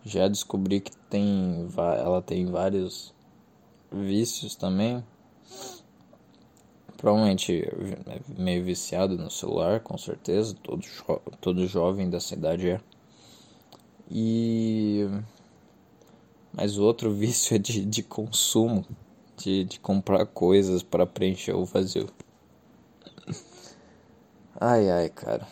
já 0.02 0.28
descobri 0.28 0.80
que 0.80 0.96
tem, 1.10 1.68
ela 1.76 2.22
tem 2.22 2.46
vários 2.46 3.12
vícios 3.92 4.56
também. 4.56 5.04
Provavelmente 6.96 7.64
é 8.06 8.40
meio 8.40 8.64
viciado 8.64 9.18
no 9.18 9.30
celular, 9.30 9.80
com 9.80 9.98
certeza. 9.98 10.56
Todo, 10.62 10.80
jo 10.80 11.20
todo 11.42 11.66
jovem 11.66 12.08
da 12.08 12.18
cidade 12.18 12.70
é. 12.70 12.80
E. 14.10 15.06
Mas 16.50 16.78
outro 16.78 17.12
vício 17.12 17.54
é 17.54 17.58
de, 17.58 17.84
de 17.84 18.02
consumo, 18.02 18.86
de, 19.36 19.64
de 19.64 19.80
comprar 19.80 20.26
coisas 20.26 20.82
para 20.82 21.06
preencher 21.06 21.54
o 21.54 21.64
vazio. 21.64 22.08
Ai 24.60 24.90
ai, 24.90 25.08
cara. 25.08 25.46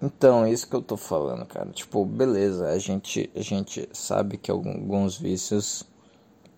Então, 0.00 0.44
é 0.44 0.50
isso 0.52 0.68
que 0.68 0.76
eu 0.76 0.82
tô 0.82 0.96
falando, 0.96 1.46
cara. 1.46 1.70
Tipo, 1.70 2.04
beleza, 2.04 2.68
a 2.68 2.78
gente, 2.78 3.30
a 3.34 3.40
gente 3.40 3.88
sabe 3.92 4.36
que 4.36 4.50
alguns 4.50 5.16
vícios 5.16 5.84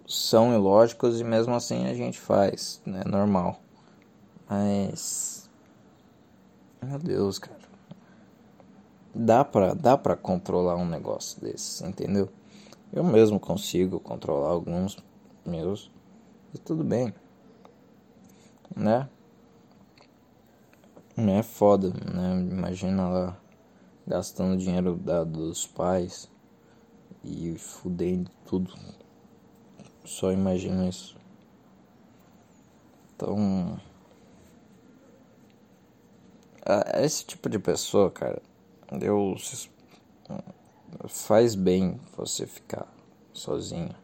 são 0.06 0.54
ilógicos 0.54 1.20
e 1.20 1.24
mesmo 1.24 1.54
assim 1.54 1.86
a 1.86 1.94
gente 1.94 2.18
faz, 2.18 2.80
né? 2.84 3.02
Normal. 3.06 3.60
Mas. 4.48 5.48
Meu 6.82 6.98
Deus, 6.98 7.38
cara. 7.38 7.58
Dá 9.14 9.44
pra, 9.44 9.74
dá 9.74 9.96
pra 9.96 10.16
controlar 10.16 10.76
um 10.76 10.86
negócio 10.86 11.40
desses, 11.40 11.80
entendeu? 11.80 12.28
Eu 12.92 13.04
mesmo 13.04 13.38
consigo 13.38 14.00
controlar 14.00 14.48
alguns 14.48 14.96
meus. 15.48 15.90
E 16.54 16.58
tudo 16.58 16.84
bem. 16.84 17.12
Né? 18.76 19.08
É 21.16 21.42
foda, 21.42 21.88
né? 21.90 22.40
Imagina 22.50 23.08
lá 23.08 23.40
gastando 24.06 24.56
dinheiro 24.56 24.96
da, 24.96 25.24
dos 25.24 25.66
pais 25.66 26.30
e 27.24 27.58
fudendo 27.58 28.30
tudo 28.46 28.72
só 30.08 30.32
imagina 30.32 30.88
isso. 30.88 31.16
Então. 33.14 33.78
Esse 37.02 37.24
tipo 37.24 37.48
de 37.48 37.58
pessoa, 37.58 38.10
cara, 38.10 38.42
Deus 38.90 39.70
faz 41.06 41.54
bem 41.54 42.00
você 42.16 42.46
ficar 42.46 42.86
sozinho 43.32 43.94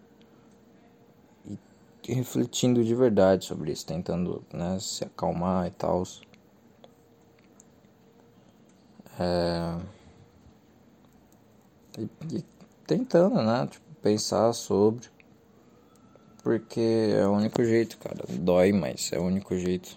refletindo 2.07 2.85
de 2.85 2.95
verdade 2.95 3.45
sobre 3.45 3.73
isso, 3.73 3.87
tentando 3.87 4.45
né, 4.53 4.79
se 4.81 5.05
acalmar 5.05 5.67
e 5.67 5.71
tal. 5.71 6.03
É... 9.19 9.79
E, 11.99 12.09
e, 12.35 12.45
tentando, 12.87 13.43
né, 13.43 13.67
tipo, 13.71 13.85
pensar 14.03 14.53
sobre 14.53 15.09
porque 16.45 17.15
é 17.17 17.27
o 17.27 17.33
único 17.33 17.65
jeito, 17.65 17.97
cara. 17.97 18.23
Dói, 18.29 18.71
mas 18.71 19.11
é 19.15 19.19
o 19.19 19.23
único 19.23 19.57
jeito. 19.57 19.97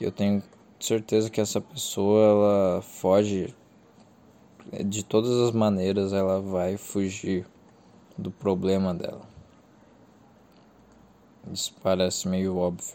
E 0.00 0.04
eu 0.04 0.10
tenho 0.10 0.42
certeza 0.80 1.28
que 1.28 1.42
essa 1.42 1.60
pessoa 1.60 2.24
ela 2.24 2.82
foge 2.82 3.54
de 4.86 5.04
todas 5.04 5.30
as 5.30 5.52
maneiras 5.52 6.14
ela 6.14 6.40
vai 6.40 6.78
fugir 6.78 7.46
do 8.16 8.30
problema 8.30 8.94
dela. 8.94 9.31
Isso 11.50 11.74
parece 11.82 12.28
meio 12.28 12.56
óbvio. 12.56 12.94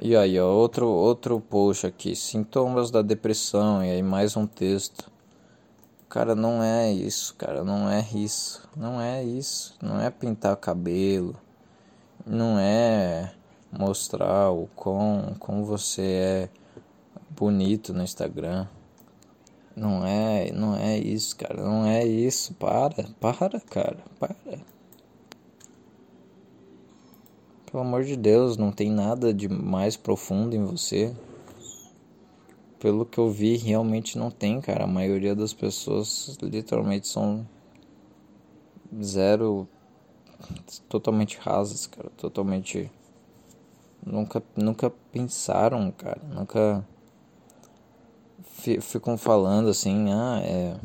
E 0.00 0.16
aí, 0.16 0.38
ó, 0.38 0.46
outro, 0.46 0.86
outro 0.86 1.40
post 1.40 1.86
aqui, 1.86 2.14
sintomas 2.14 2.90
da 2.90 3.02
depressão, 3.02 3.84
e 3.84 3.90
aí 3.90 4.02
mais 4.02 4.36
um 4.36 4.46
texto. 4.46 5.10
Cara, 6.08 6.34
não 6.34 6.62
é 6.62 6.92
isso, 6.92 7.34
cara, 7.34 7.62
não 7.62 7.90
é 7.90 8.00
isso, 8.14 8.68
não 8.76 9.00
é 9.00 9.22
isso, 9.22 9.76
não 9.82 10.00
é 10.00 10.10
pintar 10.10 10.56
cabelo, 10.56 11.36
não 12.26 12.58
é 12.58 13.34
mostrar 13.70 14.50
o 14.50 14.68
quão, 14.74 15.34
como 15.38 15.64
você 15.64 16.02
é 16.02 16.48
bonito 17.30 17.92
no 17.92 18.02
Instagram. 18.02 18.66
Não 19.76 20.04
é, 20.06 20.50
não 20.52 20.76
é 20.76 20.96
isso, 20.96 21.36
cara, 21.36 21.62
não 21.62 21.84
é 21.86 22.04
isso, 22.04 22.54
para, 22.54 23.04
para, 23.20 23.60
cara, 23.60 23.98
para. 24.18 24.34
Pelo 27.70 27.82
amor 27.82 28.04
de 28.04 28.16
Deus, 28.16 28.56
não 28.56 28.72
tem 28.72 28.90
nada 28.90 29.32
de 29.32 29.48
mais 29.48 29.96
profundo 29.96 30.56
em 30.56 30.64
você. 30.64 31.14
Pelo 32.78 33.04
que 33.04 33.18
eu 33.18 33.30
vi, 33.30 33.56
realmente 33.56 34.16
não 34.16 34.30
tem, 34.30 34.60
cara. 34.60 34.84
A 34.84 34.86
maioria 34.86 35.34
das 35.34 35.52
pessoas 35.52 36.38
literalmente 36.40 37.08
são 37.08 37.46
zero 39.02 39.68
totalmente 40.88 41.36
rasas, 41.38 41.86
cara, 41.86 42.10
totalmente 42.16 42.90
nunca 44.04 44.42
nunca 44.56 44.90
pensaram, 45.12 45.90
cara, 45.90 46.20
nunca 46.32 46.86
ficam 48.80 49.18
falando 49.18 49.68
assim, 49.68 50.10
ah, 50.12 50.40
é 50.42 50.76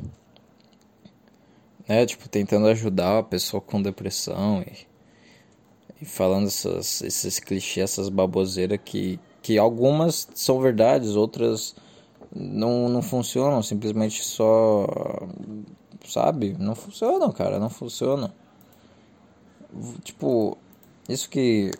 é, 1.85 2.05
tipo, 2.05 2.29
tentando 2.29 2.67
ajudar 2.67 3.19
a 3.19 3.23
pessoa 3.23 3.59
com 3.59 3.81
depressão 3.81 4.61
e 4.61 4.92
falando 6.03 6.47
essas, 6.47 7.01
esses 7.01 7.39
clichês, 7.39 7.91
essas 7.91 8.09
baboseiras 8.09 8.79
que, 8.83 9.19
que 9.41 9.57
algumas 9.57 10.27
são 10.33 10.59
verdades, 10.59 11.15
outras 11.15 11.75
não, 12.35 12.89
não 12.89 13.01
funcionam, 13.01 13.61
simplesmente 13.61 14.23
só. 14.23 14.87
Sabe? 16.05 16.55
Não 16.59 16.75
funcionam, 16.75 17.31
cara, 17.31 17.59
não 17.59 17.69
funcionam. 17.69 18.31
Tipo, 20.03 20.57
isso 21.07 21.29
que. 21.29 21.71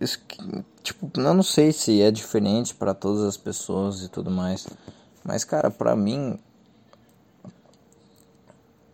Isso 0.00 0.20
que. 0.26 0.38
Tipo, 0.82 1.10
eu 1.16 1.34
não 1.34 1.42
sei 1.42 1.72
se 1.72 2.00
é 2.00 2.10
diferente 2.10 2.74
para 2.74 2.94
todas 2.94 3.22
as 3.22 3.36
pessoas 3.36 4.02
e 4.02 4.08
tudo 4.08 4.30
mais. 4.30 4.66
Mas, 5.24 5.44
cara, 5.44 5.70
pra 5.70 5.96
mim. 5.96 6.38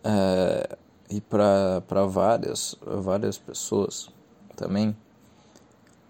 É, 0.03 0.77
e 1.09 1.21
para 1.21 2.05
várias, 2.07 2.75
várias 2.81 3.37
pessoas 3.37 4.09
também, 4.55 4.95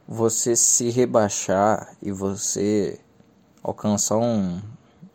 você 0.08 0.56
se 0.56 0.90
rebaixar 0.90 1.96
e 2.02 2.12
você 2.12 3.00
alcançar 3.62 4.18
um, 4.18 4.62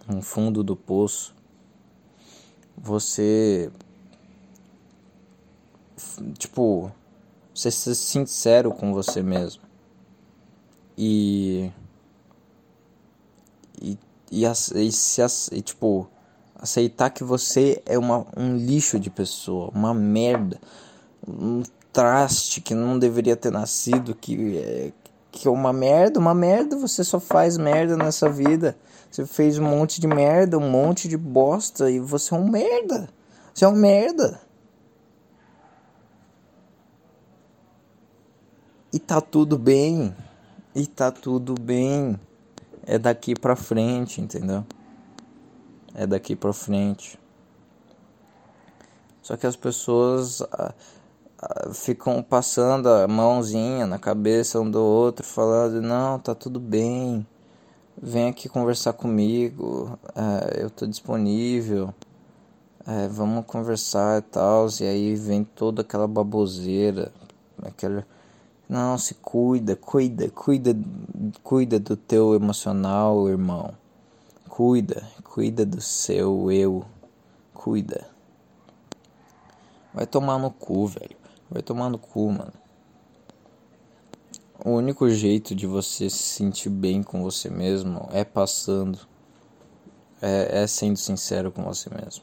um 0.08 0.20
fundo 0.20 0.62
do 0.62 0.76
poço, 0.76 1.34
você 2.76 3.72
tipo 6.38 6.92
você 7.54 7.70
ser 7.70 7.94
sincero 7.94 8.72
com 8.72 8.92
você 8.92 9.22
mesmo. 9.22 9.62
E 10.96 11.70
e, 13.80 13.98
e, 14.30 14.46
e, 14.46 14.92
se, 14.92 15.22
e 15.52 15.62
tipo 15.62 16.08
aceitar 16.62 17.10
que 17.10 17.24
você 17.24 17.82
é 17.84 17.98
uma, 17.98 18.24
um 18.36 18.56
lixo 18.56 19.00
de 19.00 19.10
pessoa, 19.10 19.68
uma 19.74 19.92
merda, 19.92 20.60
um 21.26 21.64
traste 21.92 22.60
que 22.60 22.72
não 22.72 22.98
deveria 22.98 23.34
ter 23.34 23.50
nascido, 23.50 24.14
que 24.14 24.56
é, 24.56 24.92
que 25.32 25.48
é 25.48 25.50
uma 25.50 25.72
merda, 25.72 26.20
uma 26.20 26.34
merda, 26.34 26.76
você 26.76 27.02
só 27.02 27.18
faz 27.18 27.58
merda 27.58 27.96
nessa 27.96 28.28
vida. 28.28 28.76
Você 29.10 29.26
fez 29.26 29.58
um 29.58 29.64
monte 29.64 30.00
de 30.00 30.06
merda, 30.06 30.56
um 30.56 30.70
monte 30.70 31.08
de 31.08 31.16
bosta 31.16 31.90
e 31.90 31.98
você 31.98 32.32
é 32.32 32.38
um 32.38 32.48
merda. 32.48 33.08
Você 33.52 33.64
é 33.64 33.68
um 33.68 33.74
merda. 33.74 34.40
E 38.92 38.98
tá 38.98 39.20
tudo 39.20 39.58
bem. 39.58 40.14
E 40.74 40.86
tá 40.86 41.10
tudo 41.10 41.54
bem. 41.60 42.18
É 42.86 42.98
daqui 42.98 43.34
pra 43.34 43.56
frente, 43.56 44.20
entendeu? 44.20 44.64
É 45.94 46.06
daqui 46.06 46.34
para 46.34 46.52
frente. 46.52 47.18
Só 49.22 49.36
que 49.36 49.46
as 49.46 49.56
pessoas 49.56 50.42
ah, 50.42 50.74
ah, 51.40 51.70
ficam 51.72 52.22
passando 52.22 52.88
a 52.88 53.06
mãozinha 53.06 53.86
na 53.86 53.98
cabeça 53.98 54.60
um 54.60 54.70
do 54.70 54.80
outro, 54.80 55.24
falando: 55.24 55.80
Não, 55.80 56.18
tá 56.18 56.34
tudo 56.34 56.58
bem, 56.58 57.26
vem 58.00 58.28
aqui 58.28 58.48
conversar 58.48 58.92
comigo, 58.94 59.98
é, 60.14 60.62
eu 60.62 60.70
tô 60.70 60.86
disponível, 60.86 61.94
é, 62.86 63.08
vamos 63.08 63.46
conversar 63.46 64.18
e 64.18 64.22
tal. 64.22 64.66
E 64.80 64.84
aí 64.84 65.14
vem 65.14 65.44
toda 65.44 65.82
aquela 65.82 66.08
baboseira, 66.08 67.12
aquela. 67.62 68.06
Não, 68.68 68.96
se 68.96 69.14
cuida, 69.14 69.76
cuida, 69.76 70.30
cuida, 70.30 70.74
cuida 71.42 71.78
do 71.78 71.96
teu 71.96 72.34
emocional, 72.34 73.28
irmão. 73.28 73.81
Cuida, 74.54 75.08
cuida 75.24 75.64
do 75.64 75.80
seu 75.80 76.52
eu. 76.52 76.84
Cuida. 77.54 78.06
Vai 79.94 80.06
tomar 80.06 80.38
no 80.38 80.50
cu, 80.50 80.86
velho. 80.88 81.16
Vai 81.50 81.62
tomar 81.62 81.88
no 81.88 81.96
cu, 81.96 82.30
mano. 82.30 82.52
O 84.62 84.72
único 84.72 85.08
jeito 85.08 85.54
de 85.54 85.66
você 85.66 86.10
se 86.10 86.18
sentir 86.18 86.68
bem 86.68 87.02
com 87.02 87.22
você 87.22 87.48
mesmo 87.48 88.10
é 88.12 88.24
passando. 88.24 88.98
É, 90.20 90.64
é 90.64 90.66
sendo 90.66 90.98
sincero 90.98 91.50
com 91.50 91.62
você 91.62 91.88
mesmo. 91.88 92.22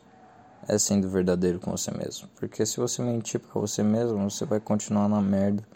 É 0.67 0.77
sendo 0.77 1.09
verdadeiro 1.09 1.59
com 1.59 1.71
você 1.71 1.89
mesmo. 1.89 2.29
Porque 2.35 2.63
se 2.63 2.77
você 2.77 3.01
mentir 3.01 3.39
pra 3.39 3.59
você 3.59 3.81
mesmo, 3.81 4.29
você 4.29 4.45
vai 4.45 4.59
continuar 4.59 5.09
na 5.09 5.19
merda 5.19 5.67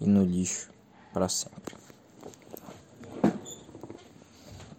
e 0.00 0.06
no 0.06 0.24
lixo 0.24 0.72
para 1.12 1.28
sempre. 1.28 1.79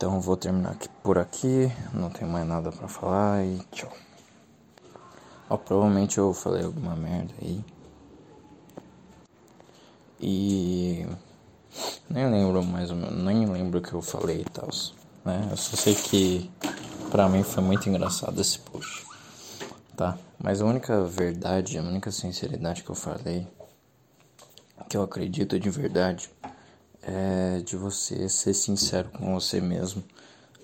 Então 0.02 0.20
vou 0.20 0.36
terminar 0.36 0.72
aqui 0.72 0.90
por 1.04 1.20
aqui, 1.20 1.72
não 1.94 2.10
tenho 2.10 2.28
mais 2.28 2.48
nada 2.48 2.72
para 2.72 2.88
falar 2.88 3.46
e 3.46 3.60
tchau. 3.72 3.94
Ó, 5.48 5.56
provavelmente 5.58 6.18
eu 6.18 6.34
falei 6.34 6.64
alguma 6.64 6.96
merda 6.96 7.32
aí. 7.40 7.64
E 10.20 11.06
nem 12.10 12.32
lembro 12.32 12.64
mais 12.64 12.90
ou 12.90 12.96
menos, 12.96 13.24
nem 13.24 13.46
lembro 13.46 13.78
o 13.78 13.82
que 13.84 13.94
eu 13.94 14.02
falei 14.02 14.42
e 14.42 14.46
tal, 14.46 14.70
né? 15.24 15.48
Eu 15.52 15.58
só 15.58 15.78
sei 15.78 15.94
que 15.94 16.50
pra 17.12 17.30
mim 17.30 17.44
foi 17.44 17.62
muito 17.62 17.88
engraçado 17.88 18.42
esse 18.42 18.58
post. 18.58 19.06
Tá? 19.96 20.18
Mas 20.40 20.64
a 20.64 20.66
única 20.66 21.04
verdade, 21.04 21.78
a 21.78 21.84
única 21.84 22.12
sinceridade 22.12 22.82
que 22.82 22.90
eu 22.90 22.96
falei, 22.96 23.48
que 24.90 24.98
eu 24.98 25.04
acredito 25.04 25.60
de 25.60 25.70
verdade, 25.70 26.28
é 27.02 27.62
de 27.62 27.76
você 27.76 28.30
ser 28.30 28.54
sincero 28.54 29.10
com 29.10 29.34
você 29.34 29.60
mesmo 29.60 30.04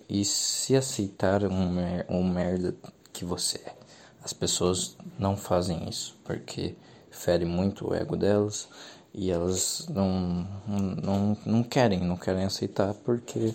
e 0.09 0.23
se 0.23 0.75
aceitar 0.75 1.43
um, 1.43 1.71
mer 1.71 2.05
um 2.09 2.23
merda 2.23 2.75
que 3.11 3.25
você 3.25 3.57
é. 3.57 3.75
As 4.23 4.33
pessoas 4.33 4.95
não 5.17 5.35
fazem 5.35 5.89
isso 5.89 6.15
porque 6.23 6.75
fere 7.09 7.45
muito 7.45 7.89
o 7.89 7.93
ego 7.93 8.15
delas 8.15 8.67
e 9.13 9.31
elas 9.31 9.87
não, 9.89 10.47
não, 10.67 11.37
não 11.45 11.63
querem, 11.63 11.99
não 12.01 12.15
querem 12.15 12.43
aceitar 12.43 12.93
porque 12.93 13.53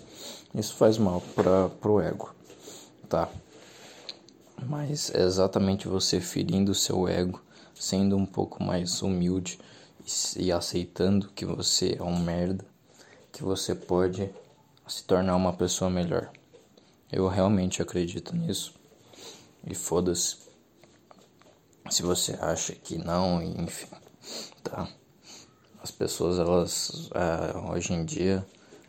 isso 0.54 0.74
faz 0.74 0.98
mal 0.98 1.20
para 1.34 1.68
pro 1.68 2.00
ego, 2.00 2.34
tá? 3.08 3.28
Mas 4.66 5.12
é 5.14 5.22
exatamente 5.22 5.88
você 5.88 6.20
ferindo 6.20 6.72
o 6.72 6.74
seu 6.74 7.08
ego, 7.08 7.42
sendo 7.74 8.16
um 8.16 8.26
pouco 8.26 8.62
mais 8.62 9.02
humilde 9.02 9.58
e, 10.36 10.44
e 10.44 10.52
aceitando 10.52 11.30
que 11.34 11.44
você 11.44 11.96
é 11.98 12.02
um 12.02 12.18
merda 12.18 12.71
que 13.42 13.44
você 13.44 13.74
pode 13.74 14.30
se 14.86 15.02
tornar 15.02 15.34
uma 15.34 15.52
pessoa 15.52 15.90
melhor. 15.90 16.30
Eu 17.10 17.26
realmente 17.26 17.82
acredito 17.82 18.36
nisso. 18.36 18.72
E 19.66 19.74
foda-se. 19.74 20.36
Se 21.90 22.04
você 22.04 22.38
acha 22.40 22.72
que 22.72 22.96
não, 22.96 23.42
enfim, 23.42 23.88
tá? 24.62 24.88
As 25.82 25.90
pessoas, 25.90 26.38
elas, 26.38 27.10
é, 27.12 27.58
hoje 27.72 27.92
em 27.92 28.04
dia, 28.04 28.46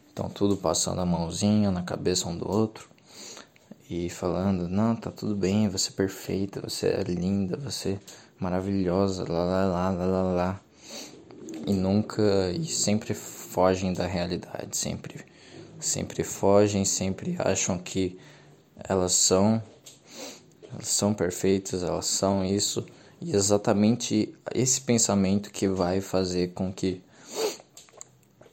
estão 0.07 0.29
tudo 0.29 0.55
passando 0.55 1.01
a 1.01 1.05
mãozinha 1.05 1.71
na 1.71 1.81
cabeça 1.81 2.29
um 2.29 2.37
do 2.37 2.47
outro 2.47 2.87
e 3.89 4.07
falando: 4.07 4.69
não, 4.69 4.95
tá 4.95 5.09
tudo 5.09 5.35
bem, 5.35 5.67
você 5.67 5.89
é 5.89 5.93
perfeita, 5.93 6.61
você 6.61 6.89
é 6.89 7.01
linda, 7.01 7.57
você 7.57 7.93
é 7.93 7.99
maravilhosa, 8.39 9.25
lá, 9.27 9.65
lá, 9.65 9.89
lá, 9.89 10.05
lá, 10.05 10.21
lá. 10.21 10.61
E 11.65 11.73
nunca, 11.73 12.51
e 12.51 12.65
sempre 12.65 13.15
fogem 13.53 13.93
da 13.93 14.07
realidade, 14.07 14.75
sempre, 14.75 15.23
sempre 15.79 16.23
fogem, 16.23 16.83
sempre 16.83 17.35
acham 17.37 17.77
que 17.77 18.17
elas 18.89 19.11
são, 19.13 19.61
elas 20.71 20.87
são 20.87 21.13
perfeitas, 21.13 21.83
elas 21.83 22.07
são 22.07 22.43
isso, 22.43 22.83
e 23.21 23.35
exatamente 23.35 24.33
esse 24.55 24.81
pensamento 24.81 25.51
que 25.51 25.67
vai 25.67 26.01
fazer 26.01 26.53
com 26.53 26.73
que 26.73 26.99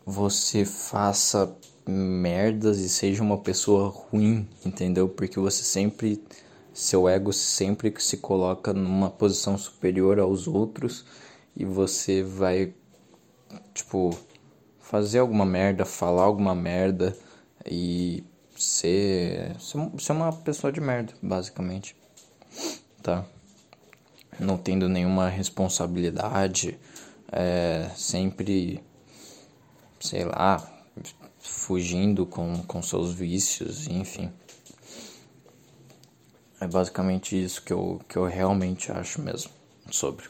você 0.05 0.67
faça 0.67 1.51
merdas 1.87 2.79
e 2.79 2.89
seja 2.89 3.23
uma 3.23 3.39
pessoa 3.39 3.89
ruim, 3.89 4.47
entendeu? 4.65 5.09
Porque 5.09 5.41
você 5.41 5.65
sempre 5.65 6.23
seu 6.75 7.09
ego 7.09 7.33
sempre 7.33 7.93
se 7.99 8.19
coloca 8.19 8.73
numa 8.73 9.11
posição 9.11 9.59
superior 9.59 10.21
aos 10.21 10.47
outros 10.47 11.05
e 11.57 11.65
você 11.65 12.23
vai 12.23 12.73
tipo 13.75 14.17
fazer 14.91 15.21
alguma 15.21 15.47
merda, 15.47 15.85
falar 15.85 16.25
alguma 16.25 16.53
merda 16.53 17.17
e 17.65 18.25
ser 18.57 19.55
ser 19.61 20.13
uma 20.13 20.33
pessoa 20.33 20.73
de 20.73 20.81
merda, 20.81 21.13
basicamente. 21.23 21.95
Tá? 23.01 23.25
Não 24.41 24.59
tendo 24.59 24.89
nenhuma 24.89 25.29
responsabilidade, 25.29 26.77
é, 27.31 27.89
sempre 27.95 28.83
sei 30.01 30.25
lá, 30.25 30.69
fugindo 31.39 32.27
com, 32.27 32.61
com 32.65 32.83
seus 32.83 33.15
vícios, 33.15 33.87
enfim. 33.87 34.33
É 36.61 36.67
basicamente 36.67 37.41
isso 37.41 37.63
que 37.63 37.73
eu, 37.73 38.01
que 38.09 38.17
eu 38.17 38.25
realmente 38.25 38.91
acho 38.91 39.23
mesmo 39.23 39.53
sobre. 39.89 40.29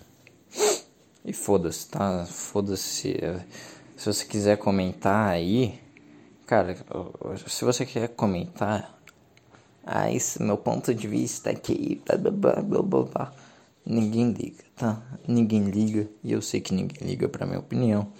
E 1.25 1.33
foda-se, 1.33 1.89
tá? 1.89 2.27
Foda-se. 2.27 3.17
Se 4.01 4.07
você 4.07 4.25
quiser 4.25 4.57
comentar 4.57 5.29
aí, 5.29 5.79
cara, 6.47 6.75
se 7.47 7.63
você 7.67 7.85
quer 7.85 8.09
comentar, 8.09 8.99
ah, 9.85 10.11
esse 10.11 10.43
meu 10.43 10.57
ponto 10.57 10.95
de 10.95 11.07
vista 11.07 11.51
aqui, 11.51 12.01
blá 12.07 12.17
blá 12.17 12.63
blá 12.63 12.83
blá 12.83 13.03
blá. 13.03 13.35
Ninguém 13.85 14.33
liga, 14.33 14.65
tá? 14.75 15.03
Ninguém 15.29 15.65
liga 15.65 16.09
e 16.25 16.33
eu 16.33 16.41
sei 16.41 16.63
que 16.63 16.73
ninguém 16.73 17.07
liga 17.07 17.29
pra 17.29 17.45
minha 17.45 17.59
opinião. 17.59 18.11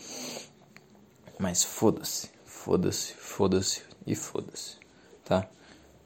Mas 1.39 1.65
foda-se, 1.65 2.29
foda-se, 2.45 3.15
foda-se 3.15 3.83
e 4.07 4.15
foda-se, 4.15 4.77
tá? 5.25 5.49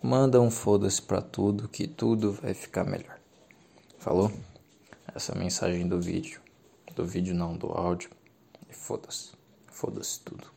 Manda 0.01 0.41
um 0.41 0.53
foda-se 0.53 1.03
pra 1.03 1.21
tudo 1.21 1.67
que 1.67 1.89
tudo 1.89 2.31
vai 2.31 2.55
ficar 2.55 2.85
melhor. 2.85 3.19
Falou? 3.99 4.31
Essa 5.13 5.33
é 5.33 5.37
mensagem 5.37 5.89
do 5.89 6.01
vídeo. 6.01 6.41
Do 6.95 7.05
vídeo 7.05 7.35
não, 7.35 7.57
do 7.57 7.73
áudio. 7.73 8.09
E 8.71 8.73
foda-se. 8.73 9.43
Foda-se 9.75 10.21
tudo. 10.21 10.54